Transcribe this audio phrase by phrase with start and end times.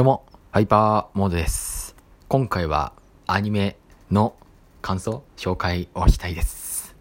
[0.00, 1.94] どうも、ハイパーモードです。
[2.26, 2.94] 今回は
[3.26, 3.76] アニメ
[4.10, 4.34] の
[4.80, 6.96] 感想、紹介をしたいです。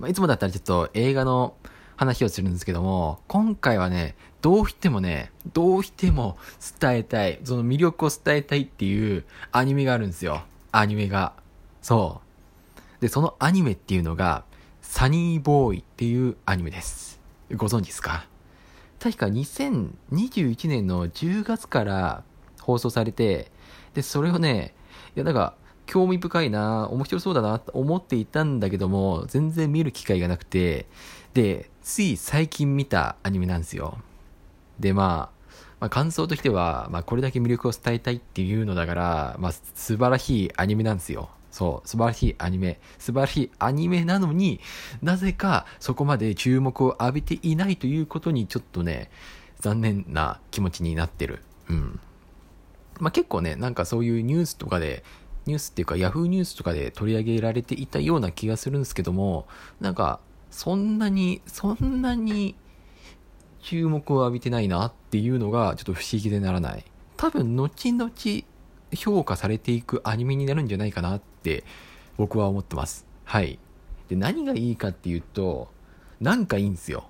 [0.00, 1.54] まあ、いつもだったらちょっと映画の
[1.94, 6.36] 話をするんですけども、今回はね、どうしてもね、どうしても
[6.80, 10.42] 伝えたい、その魅力を伝えたいっていうアニメがあるんですよ。
[10.72, 11.32] アニメが。
[11.80, 12.22] そ
[12.98, 13.00] う。
[13.00, 14.42] で、そのアニメっていうのが、
[14.82, 17.20] サニーボーイっていうアニメです。
[17.54, 18.26] ご存知ですか？
[19.06, 22.24] 確か2021年の10月から
[22.60, 23.52] 放送されて、
[23.94, 24.74] で、それをね、
[25.14, 25.54] いや、なんか、
[25.86, 30.86] 興味深いな、面白そうだなと思っていたんだけども、全然見る機会がなくて、
[31.34, 33.98] で、つい最近見たアニメなんですよ。
[34.80, 41.30] で、まあ、まあ、感想としては、まあ、これだけ魅力を伝えたいっていうのだから、まあ、素晴らしいアニメなんですよ。
[41.56, 42.78] そう、素晴らしいアニメ。
[42.98, 44.60] 素晴らしいアニメなのに
[45.00, 49.10] なぜかそこまで注目を浴びていないということにちょっとね、
[49.60, 51.42] 残念な気持ちになってる。
[51.70, 52.00] うん。
[53.00, 55.02] まあ、結構ね、なんかそういうニュースとかで、
[55.46, 59.46] ニュースっていうかヤフーニュースとかで取り上げられていたような気がするんですけども、
[59.80, 62.54] なんか、そんなに、そんなに
[63.62, 66.84] 注目を浴びてないなっていうのがちょっと不思議でならない。
[67.16, 68.10] 多分、後々
[68.94, 71.35] 評価されていくアニメになるんじゃないかなって
[72.16, 73.06] 僕は思ってます。
[73.24, 73.58] はい。
[74.08, 75.68] で、何がいいかっていうと、
[76.20, 77.04] なんかいいんですよ。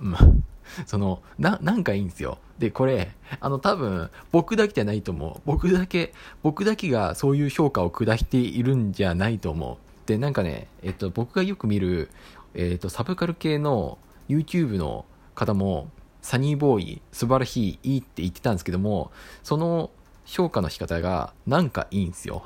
[0.00, 0.44] うん。
[0.86, 2.38] その、な、なんかいいんですよ。
[2.58, 5.42] で、これ、あの、多分、僕だけじゃないと思う。
[5.44, 9.76] 僕だけ、僕だけがそういう評価を下しているんじゃないと思う。
[10.06, 12.10] で、なんかね、えっと、僕がよく見る、
[12.54, 15.88] えっと、サブカル系の YouTube の方も、
[16.20, 19.10] サニーボーイ、素晴らしい、いいって言ってたんですけども、
[19.42, 19.90] その
[20.24, 22.44] 評価の仕方が、なんかいいんですよ。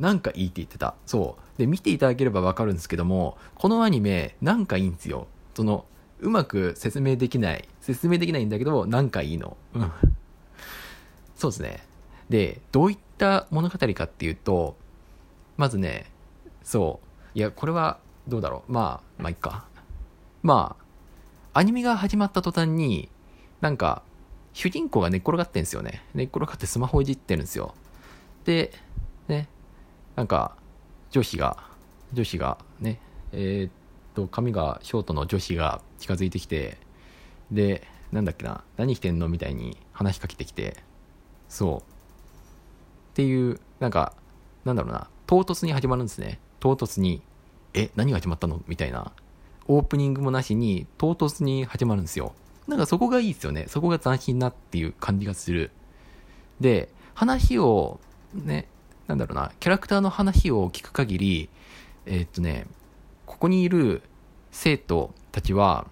[0.00, 0.94] なんかいいって言ってた。
[1.06, 1.58] そう。
[1.58, 5.26] で、見ていただければわかるんですけども、このアニメ、なんかいいんですよ。
[5.54, 5.84] その、
[6.20, 7.68] うまく説明できない。
[7.80, 9.56] 説明できないんだけど、なんかいいの。
[9.74, 9.92] うん。
[11.36, 11.84] そうですね。
[12.30, 14.76] で、どういった物語かっていうと、
[15.56, 16.10] まずね、
[16.62, 17.00] そ
[17.34, 17.38] う。
[17.38, 18.72] いや、これは、どうだろう。
[18.72, 19.64] まあ、まあ、いっか。
[20.42, 20.76] ま
[21.52, 23.10] あ、アニメが始まった途端に、
[23.60, 24.02] なんか、
[24.52, 26.02] 主人公が寝っ転がってんすよね。
[26.14, 27.74] 寝っ転がってスマホいじってるんですよ。
[28.44, 28.72] で、
[30.16, 30.56] なんか、
[31.10, 31.56] 女子が、
[32.12, 33.00] 女子がね、
[33.32, 33.72] えーっ
[34.14, 36.78] と、髪がショートの女子が近づいてきて、
[37.50, 40.76] で、なんだっけな、何してんのみたいに話しかけてきて、
[41.48, 41.78] そう。
[41.78, 41.82] っ
[43.14, 44.14] ていう、なんか、
[44.64, 46.38] なんだろうな、唐突に始まるんですね。
[46.58, 47.22] 唐突に、
[47.72, 48.60] え、何が始まったの？
[48.66, 49.12] みたいな。
[49.68, 52.34] オープニングもなしに、唐突に始まるんですよ。
[52.66, 53.66] なんかそこがいいですよね。
[53.68, 55.70] そこが斬新なっていう感じがする。
[56.60, 58.00] で、話を、
[58.34, 58.68] ね、
[59.10, 61.48] なんだろうな、キャラクターの話を聞く限り、
[62.06, 62.66] えーっとね、
[63.26, 64.02] ここにいる
[64.52, 65.88] 生徒たちは、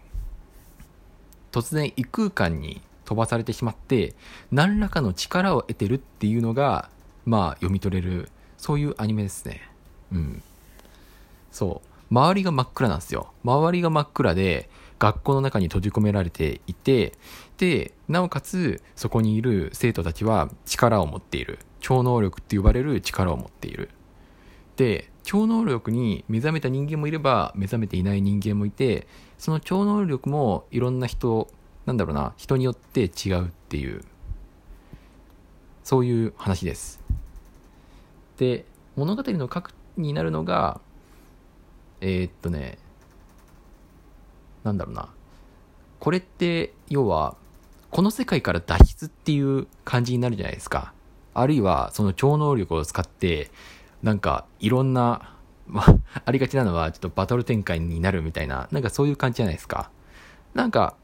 [1.51, 4.15] 突然異空間に飛ばされてしまって、
[4.53, 6.91] 何らかの力を得てるっていうのが、
[7.27, 9.69] まあ読み取れる、そういうアニメですね。
[10.13, 10.43] うん。
[11.51, 12.15] そう。
[12.15, 13.33] 周りが真っ暗なんですよ。
[13.43, 17.15] 周りが真っ暗で、学校の中に閉じ込められていて、
[17.57, 21.59] で、なおかつ、そこにいる生徒たちは力を持っている。
[21.81, 23.91] 超能力って呼ばれる力を持っている。
[24.77, 29.07] で、超能力に目覚めた人間もいれば、目覚めていない人間もいて、
[29.37, 31.49] その超能力もいろんな人、
[31.85, 34.03] なんだろうな、人によって違うっていう、
[35.85, 37.01] そういう話です。
[38.39, 38.65] で、
[38.97, 40.81] 物語の核になるのが、
[42.01, 42.79] えーっとね、
[44.65, 45.09] なんだろうな。
[45.99, 47.37] これって、要は、
[47.91, 50.93] この世界から脱出っていう感じになるじゃないですか。
[51.35, 53.51] あるいは、その超能力を使って、
[54.03, 55.35] なんか、いろんな、
[55.67, 59.91] まあ、 ありがちなのは、ちょっとバトル展開になるみたいな、なんかそういう感じじゃないですか。
[60.55, 60.95] なんか、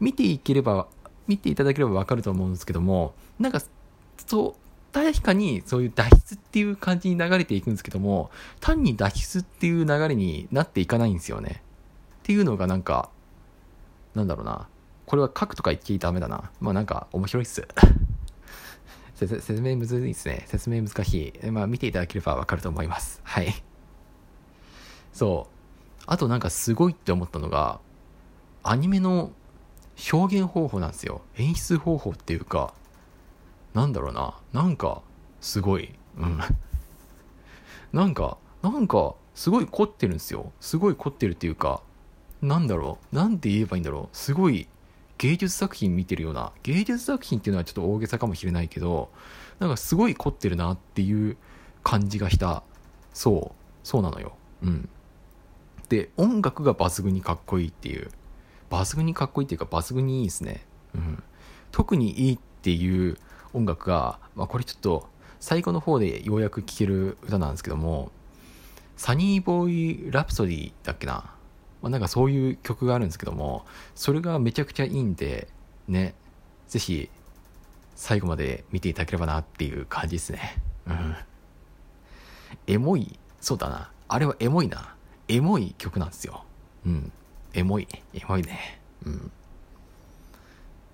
[0.00, 0.86] 見ていければ、
[1.26, 3.60] 見ていただければわかると思うんですけども、なんか、
[4.26, 4.64] そう、
[4.94, 8.30] 確かにそういう脱出っていう感じに流れていくんですけども、
[8.60, 11.62] 単に脱出っていう流れになっていかないんですよね。
[12.20, 13.10] っていうのがなんか、
[14.14, 14.68] なんだろうな。
[15.06, 16.50] これは書くとか言ってダメだな。
[16.60, 17.66] まあなんか面白いっす。
[19.26, 20.44] 説明むずいですね。
[20.46, 21.50] 説明難しい。
[21.50, 23.20] まあ見ていただければわかると思います。
[23.24, 23.54] はい。
[25.12, 25.54] そう。
[26.06, 27.80] あとなんかすごいって思ったのが、
[28.62, 29.30] アニメの
[30.12, 31.22] 表現方法なんですよ。
[31.36, 32.74] 演出方法っていうか、
[33.74, 34.34] なんだろうな。
[34.52, 35.02] なんか、
[35.40, 35.94] すごい。
[36.16, 36.40] うん。
[37.92, 40.52] なんか、なんか、すごい凝ってるんですよ。
[40.60, 41.82] すごい凝ってるっていうか、
[42.42, 43.16] なんだろう。
[43.16, 44.16] なんて言えばいいんだろう。
[44.16, 44.68] すごい、
[45.18, 46.52] 芸術作品見てるような。
[46.62, 49.10] 芸術作品っていうのはちょっと大げさかもしれないけど、
[49.58, 51.36] なんかすごい凝ってるなっていう
[51.82, 52.62] 感じがした。
[53.12, 53.54] そう。
[53.82, 54.36] そうなのよ。
[54.62, 54.88] うん。
[55.88, 58.10] で、音楽が抜群にかっこいいっていう。
[58.70, 60.64] 抜群にかっこいいっていうか、抜群にいいですね。
[60.94, 61.22] うん。
[61.70, 63.18] 特にいいっていう
[63.52, 65.08] 音楽が、まあ、これちょっと
[65.38, 68.10] 最後の方でようやく聴ける歌なんですけども、
[68.96, 71.33] サニーボーイ・ラプソディだっけな？
[71.84, 75.48] まあ、なんかそういう曲があるんですけども、それがめちゃくちゃいいんで、
[75.86, 76.14] ね、
[76.66, 77.10] ぜひ
[77.94, 80.62] 最後まで見ていただければなっていう感じですね。
[80.86, 81.14] うん。
[82.68, 83.90] エモい、そうだな。
[84.08, 84.94] あれはエモいな。
[85.28, 86.44] エモい曲なんですよ。
[86.86, 87.12] うん。
[87.52, 87.86] エモい。
[88.14, 88.80] エモいね。
[89.04, 89.30] うん。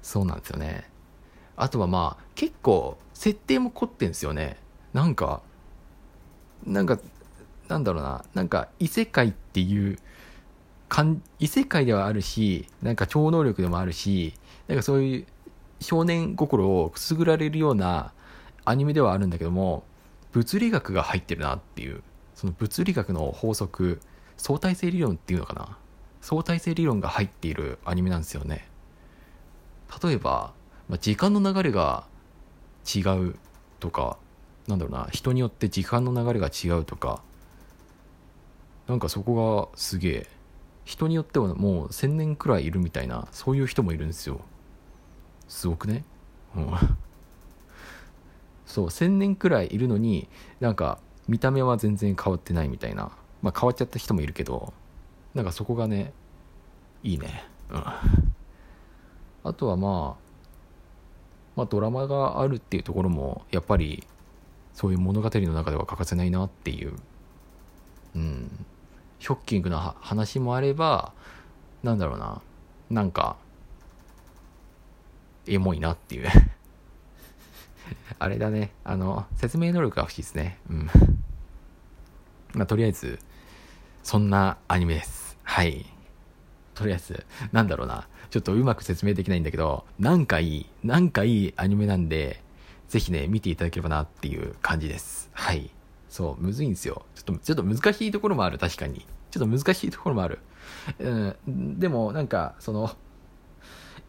[0.02, 0.90] そうなんですよね。
[1.54, 4.56] あとはまあ、結構、設定も凝ってんですよね。
[4.92, 5.40] なんか、
[6.66, 6.98] なんか、
[7.68, 8.24] なんだろうな。
[8.34, 9.96] なんか、異世界っていう、
[10.90, 14.34] かん異世界ではあるし、なんか超能力でもあるし、
[14.66, 15.26] なんかそういう
[15.80, 18.12] 少年心をくすぐられるような
[18.64, 19.84] アニメではあるんだけども、
[20.32, 22.02] 物理学が入ってるなっていう、
[22.34, 24.00] その物理学の法則、
[24.36, 25.78] 相対性理論っていうのかな？
[26.20, 28.68] 相対性理論が入っているアニメなんですよね。
[30.02, 30.52] 例えば、
[30.88, 32.04] まあ、時間の流れが
[32.94, 33.36] 違う
[33.78, 34.18] とか、
[34.66, 37.22] なんだろうな、人によって時間の流れが違うとか、
[38.88, 40.26] なんかそこがすげえ、
[40.90, 44.40] 人によってはもう1000年くらいいるみたいな、そういう人もいるんですよ。
[45.46, 46.04] すごくね？
[46.56, 46.72] うん。
[48.66, 50.28] そう、1000年くらいいるのに、
[50.58, 50.98] なんか
[51.28, 53.12] 見た目は全然変わってないみたいな。
[53.40, 54.74] まあ変わっちゃった人もいるけど、
[55.32, 56.12] なんかそこがね、
[57.04, 57.44] いいね。
[57.70, 57.84] うん。
[59.44, 60.24] あとはまあ、
[61.54, 64.04] まあドラマがあるっていうところも、やっぱり、
[64.74, 66.94] そういう物語の中では欠かせないなっていう。
[68.16, 68.66] うん。
[69.20, 71.12] ショッキングな話もあれば、
[71.82, 72.42] なんだろうな。
[72.90, 73.36] なんか、
[75.46, 76.28] エモいなっていう
[78.18, 78.72] あれだね。
[78.82, 80.58] あの、説明能力が欲しいですね。
[80.68, 80.90] うん。
[82.54, 83.18] まあ、とりあえず、
[84.02, 85.38] そんなアニメです。
[85.42, 85.86] はい。
[86.74, 88.08] とりあえず、なんだろうな。
[88.30, 92.42] ちょっとうまく説明できないんだけど、なんかいい、なんかいいアニメなんで、
[92.88, 95.30] ぜひね、見ていただければなっていう感じです。
[95.32, 95.70] はい。
[96.10, 97.06] そう、むずいんですよ。
[97.14, 99.06] ちょっと、ちょっと難しいところもある、確かに。
[99.30, 100.40] ちょっと難しいところもある。
[100.98, 101.08] う
[101.50, 102.90] ん、でも、なんか、その、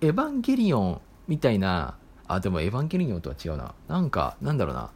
[0.02, 1.96] エヴァンゲリオンみたいな、
[2.28, 3.76] あ、でもエヴァンゲリオンとは違うな。
[3.88, 4.90] なんか、なんだろうな。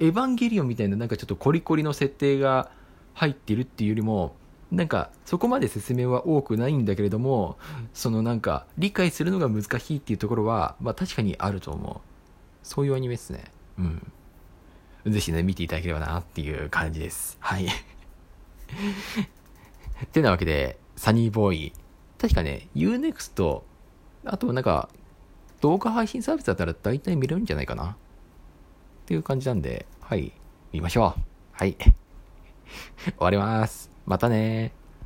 [0.00, 2.70] エヴァンゲリオンみたいななんかちょっとコリコリの設定が
[3.14, 4.34] 入ってるっていうよりも、
[4.70, 7.58] なんかそこまで説明は多くないんだけれども、
[7.92, 12.08] そのなんか理解するのが難しいっていうところは、まあ確かにあると思う。
[12.62, 13.44] そういうアニメですね。
[13.78, 14.12] うん。
[15.06, 17.38] ぜひね、見ていただければなっていう感じです。
[17.40, 17.66] はい。
[20.12, 21.72] てなわけで、サニーボーイ。
[22.18, 23.62] 確かね、Unext、
[24.24, 24.88] あとなんか、
[25.60, 27.96] 動画配信サービスだったら大体見れるんじゃないかなっ
[29.06, 30.32] ていう感じなんで、はい、
[30.72, 31.20] 見ましょう。
[31.52, 31.76] はい。
[31.76, 31.92] 終
[33.18, 33.90] わります。
[34.06, 34.72] またね